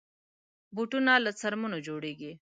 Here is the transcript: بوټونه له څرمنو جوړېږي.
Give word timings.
بوټونه 0.75 1.13
له 1.25 1.31
څرمنو 1.39 1.77
جوړېږي. 1.87 2.31